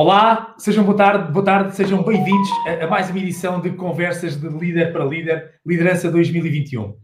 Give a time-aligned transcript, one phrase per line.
[0.00, 4.40] Olá, sejam boa tarde, boa tarde, sejam bem-vindos a, a, mais uma edição de Conversas
[4.40, 6.94] de Líder para Líder, Liderança 2021.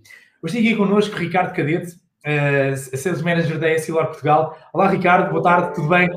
[0.40, 4.56] Hoje tem aqui connosco Ricardo Cadete, uh, Sales Manager da Essilor Portugal.
[4.72, 6.08] Olá, Ricardo, boa tarde, tudo bem?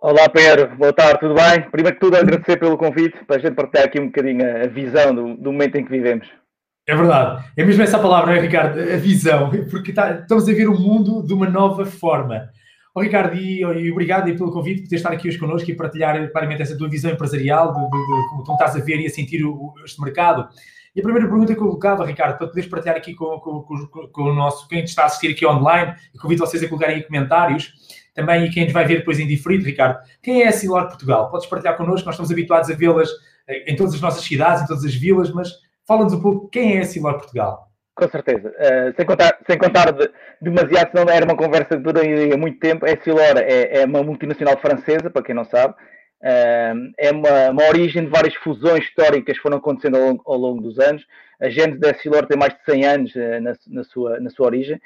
[0.00, 1.60] Olá, Pedro, boa tarde, tudo bem?
[1.70, 5.14] Primeiro que tudo, agradecer pelo convite, para a gente partilhar aqui um bocadinho a visão
[5.14, 6.26] do, do momento em que vivemos.
[6.88, 8.80] É verdade, é mesmo essa palavra, não é, Ricardo?
[8.80, 12.48] A visão, porque tá, estamos a ver o mundo de uma nova forma.
[12.96, 16.30] Oh, Ricardo, e, e obrigado pelo convite, por ter estar aqui hoje connosco e partilhar
[16.30, 19.44] claramente essa tua visão empresarial, de, de, de como estás a ver e a sentir
[19.44, 20.48] o, este mercado.
[20.94, 24.06] E a primeira pergunta que eu colocava, Ricardo, para poderes partilhar aqui com, com, com,
[24.06, 27.74] com, o nosso, quem está a assistir aqui online, e convido vocês a colocarem comentários,
[28.14, 31.28] também e quem nos vai ver depois em diferido, Ricardo, quem é a Silor Portugal?
[31.32, 33.10] Podes partilhar connosco, nós estamos habituados a vê-las
[33.48, 35.50] eh, em todas as nossas cidades, em todas as vilas, mas
[35.84, 37.73] fala-nos um pouco quem é a Silor Portugal.
[37.94, 38.48] Com certeza.
[38.50, 42.84] Uh, sem contar, sem contar de, demasiado, senão era uma conversa que duraria muito tempo.
[42.84, 45.74] A Silora é, é, uma multinacional francesa, para quem não sabe.
[46.20, 50.36] Uh, é uma, uma, origem de várias fusões históricas que foram acontecendo ao longo, ao
[50.36, 51.06] longo dos anos.
[51.40, 54.46] A gente da Silor tem mais de 100 anos uh, na, na, sua, na sua
[54.46, 54.80] origem.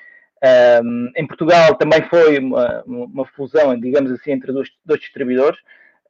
[1.17, 5.59] em Portugal também foi uma, uma, fusão, digamos assim, entre dois, dois distribuidores.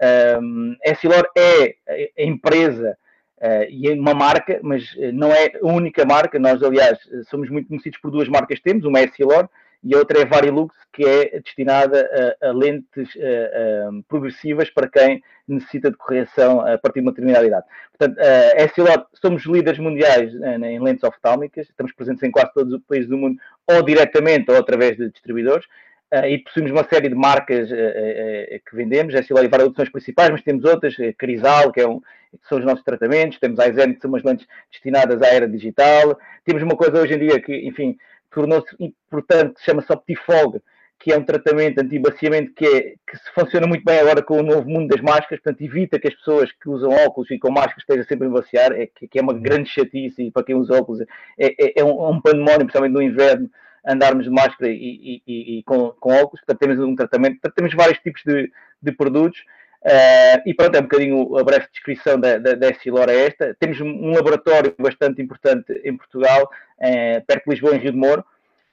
[0.01, 1.75] a Silor é
[2.19, 2.99] a empresa
[3.41, 6.41] Uh, e é uma marca, mas eh, não é a única marca.
[6.41, 6.99] Nós, aliás,
[7.31, 9.49] somos muito conhecidos por duas marcas que temos, uma é a Silor
[9.85, 14.71] e a outra é a Varilux, que é destinada a, a lentes uh, uh, progressivas
[14.71, 17.65] para quem necessita de correção a partir de uma determinada idade.
[17.97, 22.83] Portanto, a Essilor, somos líderes mundiais em lentes oftálmicas, estamos presentes em quase todos os
[22.83, 25.65] países do mundo, ou diretamente ou através de distribuidores.
[26.11, 29.91] Uh, e possuímos uma série de marcas uh, uh, que vendemos, é lá várias opções
[29.91, 33.71] principais, mas temos outras, Crisal, que, é um, que são os nossos tratamentos, temos a
[33.71, 37.55] que são umas lentes destinadas à era digital, temos uma coisa hoje em dia que,
[37.69, 37.99] enfim,
[38.31, 40.61] tornou-se importante, que se chama-se Optifog,
[40.99, 44.69] que é um tratamento anti-baciamento que, é, que funciona muito bem agora com o novo
[44.69, 48.05] mundo das máscaras, portanto evita que as pessoas que usam óculos e com máscaras estejam
[48.05, 51.01] sempre a baciar, é, que, que é uma grande chatice e para quem usa óculos
[51.03, 51.07] é,
[51.39, 53.49] é, é um, é um pandemónio, principalmente no inverno,
[53.87, 57.75] andarmos de máscara e, e, e com, com, óculos, portanto temos um tratamento, portanto, temos
[57.75, 58.51] vários tipos de,
[58.83, 59.41] de produtos.
[59.81, 63.57] Uh, e pronto, é um bocadinho a breve descrição da, da, da é esta.
[63.61, 68.25] Temos um laboratório bastante importante em Portugal, uh, perto de Lisboa, em Rio de Moro,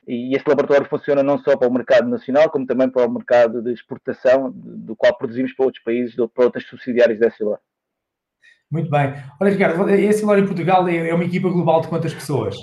[0.08, 3.62] e esse laboratório funciona não só para o mercado nacional, como também para o mercado
[3.62, 7.60] de exportação, do qual produzimos para outros países, para outras subsidiárias da Essilor.
[8.70, 9.14] Muito bem.
[9.40, 12.56] Olha, Ricardo, a Essilor em Portugal é, é uma equipa global de quantas pessoas?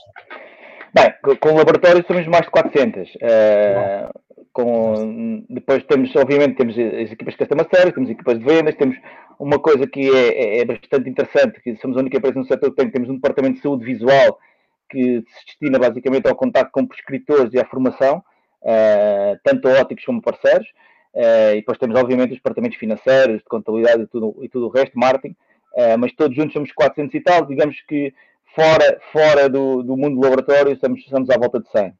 [0.95, 3.09] Bem, com o laboratório somos mais de 400.
[3.15, 4.11] Uh, eh,
[4.53, 8.97] com, depois temos, obviamente, temos as equipas de customer service, temos equipas de vendas, temos
[9.39, 12.71] uma coisa que é, é, é, bastante interessante, que somos a única empresa no setor
[12.71, 14.39] que tem, temos um departamento de saúde visual
[14.91, 18.23] que se destina basicamente ao contato com prescritores e à formação,
[18.63, 20.69] uh, tanto óticos como parceiros,
[21.15, 24.71] uh, e depois temos, obviamente, os departamentos financeiros, de contabilidade e tudo, e tudo o
[24.71, 25.35] resto, marketing,
[25.99, 28.13] mas todos juntos somos 400 e tal, digamos que
[28.55, 31.93] fora, fora do, do mundo do laboratório, estamos, estamos à volta de 100.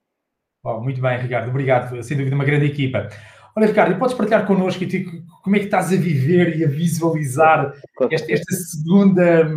[0.65, 2.03] Oh, muito bem, Ricardo, obrigado.
[2.03, 3.09] Sem dúvida, uma grande equipa.
[3.55, 4.85] Olha, Ricardo, podes partilhar connosco
[5.43, 7.75] como é que estás a viver e a visualizar
[8.11, 9.51] esta, esta segunda,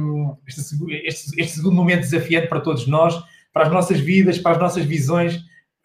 [0.48, 0.76] este,
[1.06, 3.16] este, este, segundo momento desafiante para todos nós,
[3.54, 5.38] para as nossas vidas, para as nossas visões.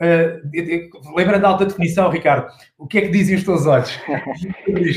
[0.03, 3.91] Uh, lembrando da alta definição, Ricardo, o que é que dizem os teus olhos?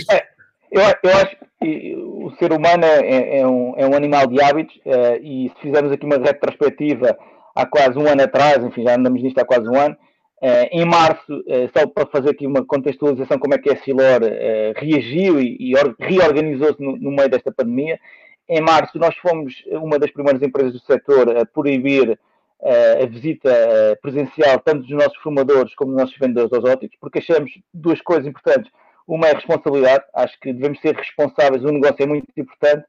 [0.09, 0.23] é,
[0.71, 4.75] eu, eu acho que o ser humano é, é, um, é um animal de hábitos
[4.77, 7.17] uh, e se fizermos aqui uma retrospectiva
[7.53, 9.95] há quase um ano atrás, enfim, já andamos nisto há quase um ano,
[10.41, 14.21] uh, em março, uh, só para fazer aqui uma contextualização como é que a Silor
[14.77, 17.99] reagiu e, e reorganizou-se no, no, meio desta pandemia,
[18.47, 22.17] em março nós fomos uma das primeiras empresas do setor a proibir
[23.01, 23.51] a visita
[24.01, 28.25] presencial tanto dos nossos formadores como dos nossos vendedores aos óticos, porque achamos duas coisas
[28.25, 28.71] importantes
[29.07, 32.85] uma é responsabilidade, acho que devemos ser responsáveis, o negócio é muito importante,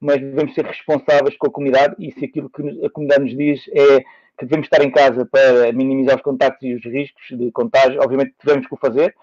[0.00, 3.60] mas devemos ser responsáveis com a comunidade e se aquilo que a comunidade nos diz
[3.68, 4.00] é
[4.38, 8.34] que devemos estar em casa para minimizar os contactos e os riscos de contágio, obviamente
[8.44, 9.14] devemos o fazer.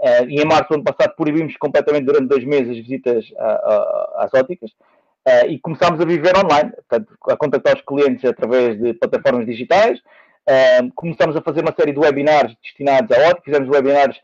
[0.00, 3.44] Uh, e em março do ano passado proibimos completamente durante dois meses as visitas a,
[3.44, 8.76] a, às óticas uh, e começámos a viver online, portanto, a contactar os clientes através
[8.80, 10.00] de plataformas digitais.
[10.48, 14.20] Uh, começámos a fazer uma série de webinars destinados à ótica, fizemos webinars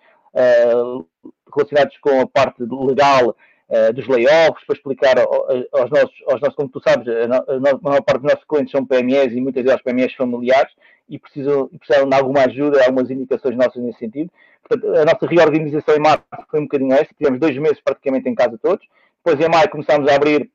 [1.55, 3.37] relacionados com a parte legal
[3.69, 8.23] uh, dos layoffs, para explicar aos nossos, aos nossos, como tu sabes, a, maior parte
[8.23, 10.73] dos nossos clientes são PMEs e muitas delas PMEs familiares
[11.09, 14.31] e precisam, precisam de alguma ajuda, algumas indicações nossas nesse sentido.
[14.63, 18.35] Portanto, a nossa reorganização em março foi um bocadinho esta, tivemos dois meses praticamente em
[18.35, 18.87] casa todos,
[19.25, 20.51] depois em maio começámos a abrir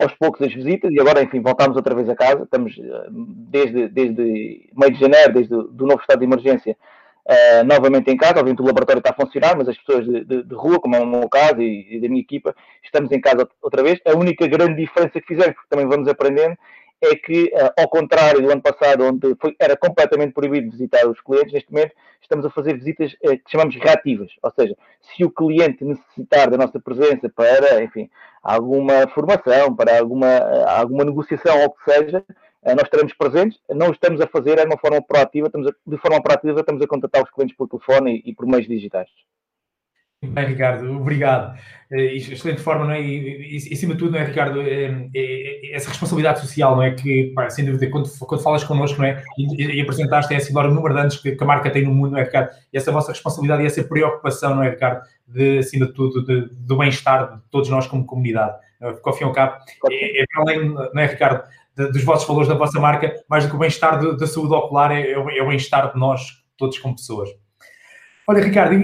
[0.00, 2.44] aos poucos as visitas e agora, enfim, voltámos outra vez a casa.
[2.44, 6.76] Estamos eh, desde, desde meio de janeiro, desde o novo estado de emergência,
[7.26, 8.40] uh, novamente em casa.
[8.40, 11.00] Obviamente o laboratório está a funcionar, mas as pessoas de, de, de rua, como é
[11.00, 13.98] o meu caso e, e, da minha equipa, estamos em casa outra vez.
[14.06, 16.56] A única grande diferença que fizemos, porque também vamos aprendendo,
[17.02, 21.20] é que, uh, ao contrário do ano passado, onde foi, era completamente proibido visitar os
[21.20, 25.30] clientes, neste momento estamos a fazer visitas uh, que chamamos reativas, ou seja, se o
[25.30, 28.10] cliente necessitar da nossa presença para, enfim,
[28.42, 30.28] alguma formação, para alguma,
[30.66, 32.24] alguma negociação ou o que seja,
[32.62, 35.96] nós estaremos presentes, não estamos a fazer é de uma forma proativa, estamos a, de
[35.98, 39.08] forma proativa estamos a contatar os clientes por telefone e, e por meios digitais.
[40.22, 41.58] Bem, Ricardo, obrigado.
[41.90, 43.00] Eh, excelente forma, não é?
[43.00, 46.90] E, e, acima de tudo, não é, Ricardo, é, é, essa responsabilidade social, não é?
[46.90, 49.22] Que, pá, sem dúvida, quando, quando falas connosco, não é?
[49.38, 52.12] E, e apresentaste assim, o número de anos que, que, a marca tem no mundo,
[52.12, 52.50] não é, Ricardo?
[52.70, 55.00] E essa vossa responsabilidade e essa preocupação, não é, Ricardo?
[55.26, 58.58] De, acima de tudo, de, do bem-estar de todos nós como comunidade.
[58.78, 59.56] Porque, ao fim e ao cabo,
[59.90, 61.44] é, é para além, não é, Ricardo,
[61.76, 64.92] de, dos vossos valores da vossa marca, mais do que o bem-estar da saúde ocular,
[64.92, 66.22] é, é o bem-estar de nós,
[66.56, 67.28] todos como pessoas.
[68.30, 68.76] Olha, Ricardo,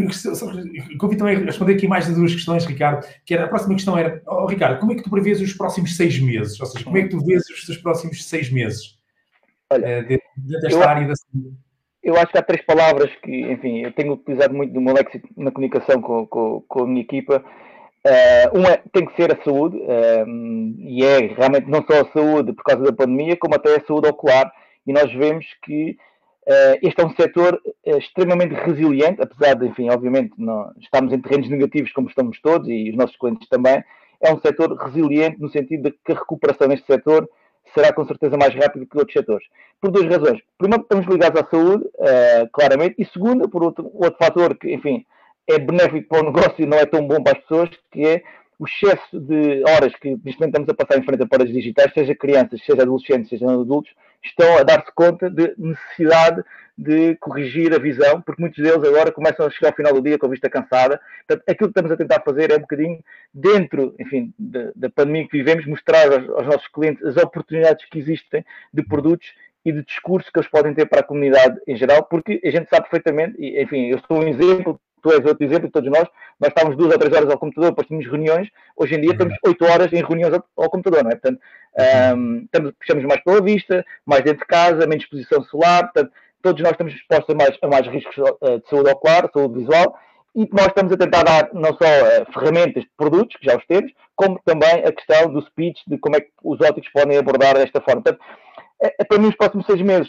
[0.98, 3.96] convido também a responder aqui mais de duas questões, Ricardo, que era, a próxima questão
[3.96, 6.58] era, oh, Ricardo, como é que tu prevês os próximos seis meses?
[6.58, 8.98] Ou seja, como é que tu vês os teus próximos seis meses?
[9.70, 11.56] Olha, eh, dentro desta eu, área da saúde?
[12.02, 15.28] Eu acho que há três palavras que, enfim, eu tenho utilizado muito no meu léxico
[15.36, 17.44] na comunicação com, com, com a minha equipa.
[18.06, 20.26] Uh, uma tem que ser a saúde, uh,
[20.78, 24.08] e é realmente não só a saúde por causa da pandemia, como até a saúde
[24.08, 24.48] ocular,
[24.86, 25.96] e nós vemos que
[26.48, 31.48] Uh, este é um setor extremamente resiliente, apesar de, enfim, obviamente, não, estamos em terrenos
[31.50, 33.82] negativos como estamos todos e os nossos clientes também.
[34.20, 37.28] É um setor resiliente no sentido de que a recuperação neste setor
[37.74, 39.44] será com certeza mais rápida que outros setores.
[39.80, 40.40] Por duas razões.
[40.56, 41.84] Primeiro, estamos ligados à saúde,
[42.52, 45.04] claramente, e segundo, por outro, outro fator que, enfim,
[45.48, 48.22] é benéfico para o negócio e não é tão bom para as pessoas, que é
[48.58, 51.92] o excesso de horas que neste momento estamos a passar em frente a aparelhos digitais,
[51.92, 53.92] seja crianças, seja adolescentes, seja adultos,
[54.24, 56.42] estão a dar-se conta de necessidade
[56.76, 60.18] de corrigir a visão, porque muitos deles agora começam a chegar ao final do dia
[60.18, 61.00] com a vista cansada.
[61.26, 63.02] Portanto, aquilo que estamos a tentar fazer é um bocadinho
[63.32, 67.98] dentro, enfim, da, da pandemia que vivemos, mostrar aos, aos nossos clientes as oportunidades que
[67.98, 69.34] existem de produtos
[69.64, 72.68] e de discurso que eles podem ter para a comunidade em geral, porque a gente
[72.68, 76.08] sabe perfeitamente, e enfim, eu sou um exemplo tu és outro exemplo, todos nós,
[76.40, 79.34] nós estávamos duas ou três horas ao computador, depois tínhamos reuniões, hoje em dia estamos
[79.44, 81.14] oito horas em reuniões ao, ao computador, não é?
[81.14, 81.40] Portanto,
[82.16, 86.12] um, estamos, puxamos mais pela vista, mais dentro de casa, menos exposição solar, portanto,
[86.42, 89.98] todos nós estamos expostos a mais, a mais riscos uh, de saúde ocular, saúde visual,
[90.34, 93.66] e nós estamos a tentar dar não só uh, ferramentas de produtos, que já os
[93.66, 97.54] temos, como também a questão do speech, de como é que os óticos podem abordar
[97.54, 98.02] desta forma.
[98.02, 98.24] Portanto,
[98.80, 100.08] é, para mim, os próximos seis meses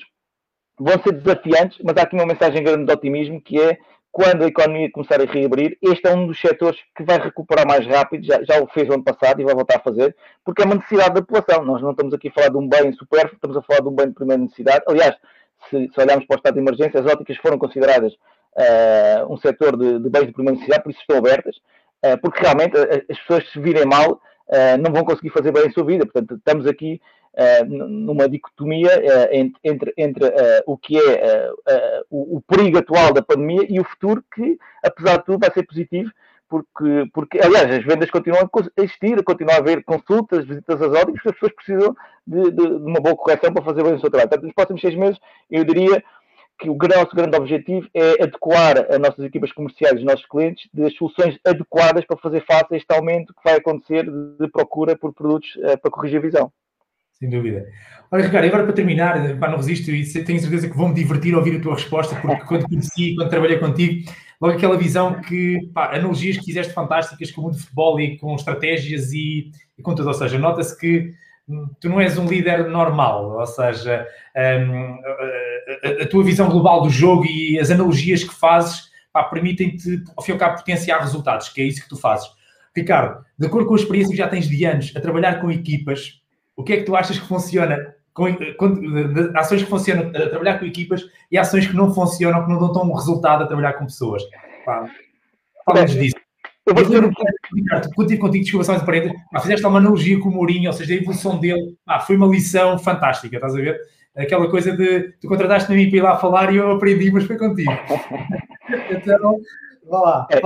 [0.80, 3.78] vão ser desafiantes, mas há aqui uma mensagem grande de otimismo, que é
[4.18, 7.86] quando a economia começar a reabrir, este é um dos setores que vai recuperar mais
[7.86, 10.74] rápido, já, já o fez ano passado e vai voltar a fazer, porque é uma
[10.74, 11.64] necessidade da população.
[11.64, 13.96] Nós não estamos aqui a falar de um bem supérfluo, estamos a falar de um
[13.96, 14.84] bem de primeira necessidade.
[14.88, 15.16] Aliás,
[15.70, 19.78] se, se olharmos para o estado de emergência, as óticas foram consideradas uh, um setor
[19.78, 21.56] de, de, bens de primeira necessidade, por isso estão abertas,
[22.04, 25.72] uh, porque realmente as pessoas se virem mal uh, não vão conseguir fazer bem a
[25.72, 26.08] sua vida.
[26.08, 27.00] Portanto, estamos aqui
[27.68, 31.52] numa dicotomia uh, entre, entre uh, o que é
[32.10, 35.64] o, o, perigo atual da pandemia e o futuro que, apesar de tudo, vai ser
[35.64, 36.12] positivo,
[36.50, 41.22] porque, porque aliás, as vendas continuam a existir, continuam a haver consultas, visitas às óticas,
[41.26, 41.96] as pessoas precisam
[42.26, 44.30] de, de, de, uma boa correção para fazer bem o seu trabalho.
[44.30, 45.20] Portanto, nos próximos seis meses,
[45.52, 46.04] eu diria
[46.60, 50.96] que o nosso grande objetivo é adequar as nossas equipas comerciais, os nossos clientes, das
[50.96, 55.52] soluções adequadas para fazer face a este aumento que vai acontecer de procura por produtos
[55.82, 56.52] para corrigir a visão.
[57.20, 57.66] Sem dúvida.
[58.12, 61.40] Olha, Ricardo, agora para terminar, pá, não resisto e tenho certeza que vou-me divertir a
[61.40, 64.10] ouvir a tua resposta, porque quando conheci, quando trabalhei contigo,
[64.40, 68.18] logo aquela visão que, pá, analogias que fizeste fantásticas com o mundo de futebol e
[68.18, 71.12] com estratégias e, e com tudo, ou seja, nota-se que
[71.50, 76.48] hum, tu não és um líder normal, ou seja, um, a, a, a, tua visão
[76.50, 78.88] global do jogo e as analogias que fazes
[79.32, 82.30] permitem-te, ao fim e ao cabo, potenciar resultados, que é isso que tu fazes.
[82.76, 86.22] Ricardo, de acordo com a experiência que já tens de anos a trabalhar com equipas,
[86.58, 87.96] o que é que tu achas que funciona?
[88.14, 88.26] Com,
[88.58, 88.74] com,
[89.36, 92.74] ações que funcionam a trabalhar com equipas e ações que não funcionam, que não dão
[92.74, 94.24] tão resultado a trabalhar com pessoas.
[95.64, 96.16] Fala-nos disso.
[96.66, 97.02] Eu vou dizer,
[97.56, 100.96] Ricardo, contigo, contigo, desculpa só de parede, fizeste uma analogia com o Mourinho, ou seja,
[100.96, 103.80] a evolução dele, ah, foi uma lição fantástica, estás a ver?
[104.18, 107.72] Aquela coisa de tu contrataste-me para ir lá falar e eu aprendi, mas foi contigo.
[108.90, 109.40] então,
[109.90, 110.42] Vá lá, é,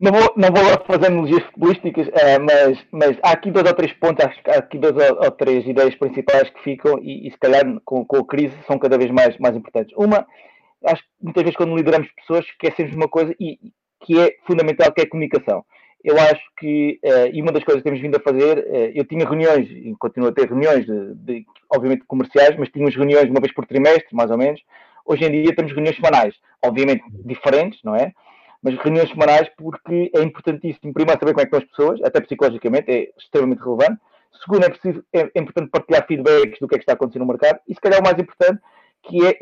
[0.00, 3.92] não, vou, não vou fazer analogias futebolísticas, é, mas, mas há aqui dois ou três
[3.92, 7.30] pontos, acho que há aqui dois ou, ou três ideias principais que ficam e, e
[7.30, 9.94] se calhar com, com, a crise são cada vez mais, mais importantes.
[9.96, 10.26] Uma,
[10.84, 13.58] acho que muitas vezes quando lideramos pessoas esquecemos uma coisa e,
[14.00, 15.64] que é fundamental, que é a comunicação.
[16.02, 19.04] Eu acho que, uh, e uma das coisas que temos vindo a fazer, uh, eu
[19.04, 23.40] tinha reuniões, e continuo a ter reuniões, de, de, obviamente comerciais, mas tínhamos reuniões uma
[23.40, 24.60] vez por trimestre, mais ou menos,
[25.04, 28.12] hoje em dia temos reuniões semanais, obviamente diferentes, não é?
[28.62, 32.20] Mas reuniões semanais porque é importantíssimo, primeiro, saber como é que estão as pessoas, até
[32.20, 34.00] psicologicamente é extremamente relevante.
[34.42, 37.28] Segundo, é, preciso, é, é importante partilhar feedbacks do que é que está acontecendo no
[37.28, 37.58] mercado.
[37.68, 38.60] E se calhar o mais importante,
[39.02, 39.36] que é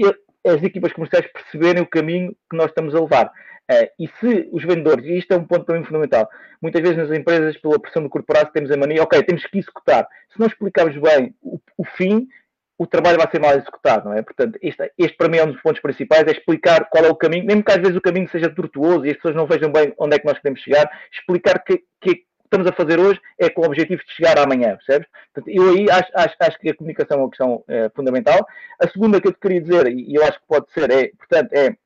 [0.48, 3.26] as equipas comerciais perceberem o caminho que nós estamos a levar.
[3.70, 6.26] Uh, e se os vendedores, e isto é um ponto também fundamental,
[6.62, 10.08] muitas vezes nas empresas, pela pressão do corporado, temos a mania, ok, temos que executar.
[10.32, 12.26] Se não explicarmos bem o, o fim,
[12.78, 14.22] o trabalho vai ser mal executado, não é?
[14.22, 17.16] Portanto, este, este, para mim é um dos pontos principais, é explicar qual é o
[17.16, 19.92] caminho, mesmo que às vezes o caminho seja tortuoso e as pessoas não vejam bem
[19.98, 23.62] onde é que nós queremos chegar, explicar que, que estamos a fazer hoje é com
[23.62, 25.08] o objetivo de chegar amanhã, percebes?
[25.34, 28.46] Portanto, eu aí acho, acho, acho, que a comunicação é uma questão é, fundamental.
[28.80, 31.52] A segunda que eu te queria dizer, e eu acho que pode ser, é, portanto,
[31.52, 31.76] é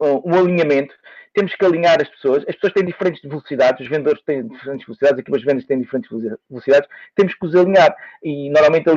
[0.00, 0.94] um alinhamento.
[1.32, 2.44] Temos que alinhar as pessoas.
[2.48, 6.10] As pessoas têm diferentes velocidades, os vendedores têm diferentes velocidades, as vendas têm diferentes
[6.48, 6.88] velocidades.
[7.16, 8.88] Temos que os alinhar e normalmente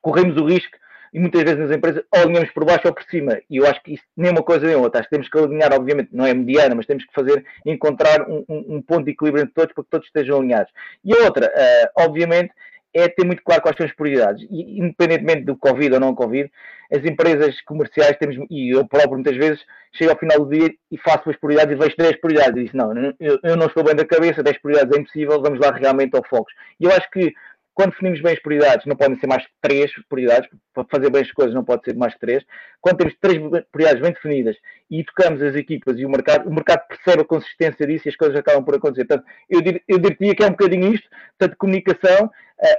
[0.00, 0.76] corremos o risco
[1.12, 3.40] e muitas vezes nas empresas alinhamos por baixo ou por cima.
[3.50, 5.00] E eu acho que isso nem uma coisa nem outra.
[5.00, 8.44] Acho que temos que alinhar, obviamente, não é mediana, mas temos que fazer, encontrar um,
[8.48, 10.72] um, um ponto de equilíbrio entre todos para que todos estejam alinhados.
[11.04, 12.52] E a outra, uh, obviamente,
[12.92, 14.46] é ter muito claro quais são as prioridades.
[14.50, 16.50] E, independentemente do Covid ou não Covid,
[16.92, 20.98] as empresas comerciais temos, e eu próprio muitas vezes chego ao final do dia e
[20.98, 23.94] faço as prioridades e vejo 10 prioridades e disse, não, eu, eu não estou bem
[23.94, 26.50] da cabeça, 10 prioridades é impossível, vamos lá realmente ao foco.
[26.78, 27.32] E eu acho que
[27.74, 31.22] quando definimos bem as prioridades, não podem ser mais que três prioridades, para fazer bem
[31.22, 32.44] as coisas não pode ser mais que três.
[32.80, 33.38] Quando temos três
[33.70, 34.56] prioridades bem definidas
[34.90, 38.16] e tocamos as equipas e o mercado, o mercado percebe a consistência disso e as
[38.16, 39.06] coisas acabam por acontecer.
[39.06, 41.08] Portanto, eu, dir, eu diria que é um bocadinho isto,
[41.38, 42.30] portanto, comunicação,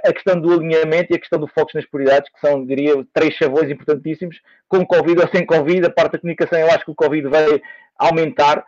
[0.04, 3.34] a, questão do alinhamento e a questão do foco nas prioridades, que são, diria, três
[3.34, 6.94] chavões importantíssimos, com Covid ou sem Covid, a parte da comunicação eu acho que o
[6.94, 7.60] Covid vai
[7.98, 8.64] aumentar,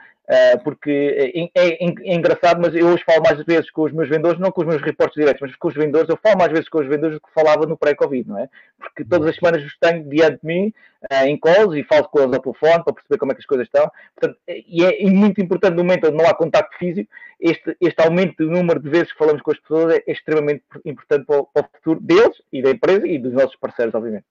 [0.62, 4.40] porque é, é, é, engraçado, mas eu hoje falo mais vezes com os meus vendedores,
[4.40, 6.78] não com os meus reportes diretos, mas com os vendedores, eu falo mais vezes com
[6.78, 8.48] os vendedores do que falava no pré-Covid, não é?
[8.78, 10.72] Porque todas as semanas os tenho diante de mim,
[11.12, 13.46] uh, em calls, e falo com eles ao telefone para perceber como é que as
[13.46, 13.90] coisas estão.
[14.18, 18.36] Portanto, e é muito importante no momento onde não há contacto físico, este, este aumento
[18.38, 21.44] do número de vezes que falamos com as pessoas é, é extremamente importante para o,
[21.44, 24.24] para o futuro deles e da empresa e dos nossos parceiros, obviamente.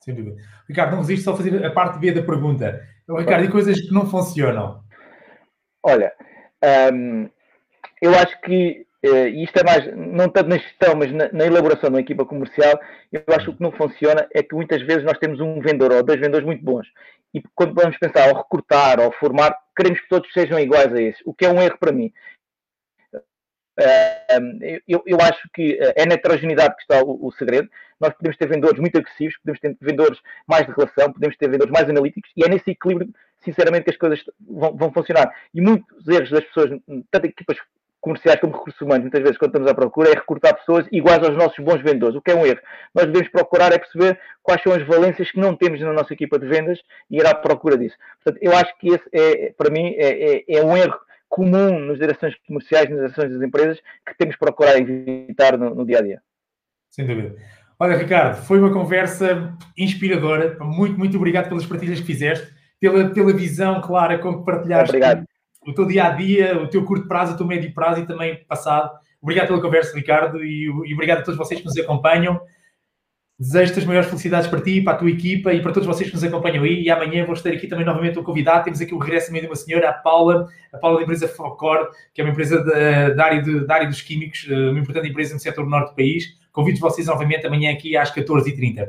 [0.00, 0.36] Sem dúvida.
[0.68, 2.80] Ricardo, não resisto só a fazer a parte B da pergunta.
[3.08, 4.85] Ricardo, e coisas que não funcionam?
[5.88, 6.12] Olha,
[6.92, 7.30] um,
[8.02, 11.88] eu acho que uh, isto é mais, não tanto na gestão, mas na, na, elaboração
[11.88, 12.80] de uma equipa comercial,
[13.12, 15.92] eu acho que o que não funciona é que muitas vezes nós temos um vendedor
[15.92, 16.88] ou dois vendedores muito bons.
[17.32, 21.22] E quando vamos pensar ou recrutar ou formar, queremos que todos sejam iguais a esse,
[21.24, 22.12] o que é um erro para mim.
[23.78, 27.70] Uh, eu, eu, acho que é na heterogeneidade que está o, o, segredo.
[28.00, 31.72] Nós podemos ter vendedores muito agressivos, podemos ter vendedores mais de relação, podemos ter vendedores
[31.72, 33.12] mais analíticos, e é nesse equilíbrio
[33.46, 35.32] sinceramente que as coisas vão, vão funcionar.
[35.54, 36.78] E muitos erros das pessoas,
[37.10, 37.56] tanto equipas
[38.00, 41.36] comerciais como recursos humanos, muitas vezes quando estamos à procura, é recrutar pessoas iguais aos
[41.36, 42.60] nossos bons vendedores, o que é um erro.
[42.94, 46.38] Nós devemos procurar é perceber quais são as valências que não temos na nossa equipa
[46.38, 46.78] de vendas
[47.10, 47.96] e ir à procura disso.
[48.22, 50.98] Portanto, eu acho que esse é, para mim, é, é, é um erro
[51.28, 55.84] comum nas direções comerciais, nas direções das empresas, que temos que procurar evitar no, no
[55.84, 56.22] dia a dia.
[56.90, 57.34] Sem dúvida.
[57.78, 60.56] Olha, Ricardo, foi uma conversa inspiradora.
[60.60, 65.24] Muito, muito obrigado pelas partilhas que fizeste pela, pela visão clara com que partilhaste Obrigado.
[65.66, 68.44] o teu dia a dia, o teu curto prazo, o teu médio prazo e também
[68.44, 68.90] passado.
[69.20, 72.40] Obrigado pela conversa, Ricardo, e, e obrigado a todos vocês que nos acompanham.
[73.38, 76.14] Desejo-te as maiores felicidades para ti, para a tua equipa e para todos vocês que
[76.14, 76.82] nos acompanham aí.
[76.82, 78.64] E amanhã vou estar aqui também novamente o convidado.
[78.64, 81.90] Temos aqui o regresso também de uma senhora, a Paula, a Paula da empresa Focor,
[82.14, 82.64] que é uma empresa
[83.14, 85.96] da área, de, da área dos químicos, eh, uma importante empresa no setor norte do
[85.96, 86.24] país.
[86.50, 88.86] Convido vocês novamente amanhã aqui às 14h30.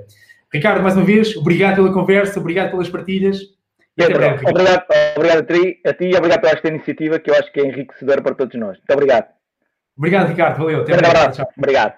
[0.53, 3.56] Ricardo, mais uma vez, obrigado pela conversa, obrigado pelas partilhas
[3.97, 4.85] Pedro, obrigado,
[5.15, 7.65] obrigado a ti, a ti e obrigado pela esta iniciativa que eu acho que é
[7.65, 8.77] enriquecedora para todos nós.
[8.77, 9.27] Muito obrigado.
[9.97, 10.57] Obrigado, Ricardo.
[10.59, 10.81] Valeu.
[10.81, 11.43] Até abraço.
[11.57, 11.95] Obrigado.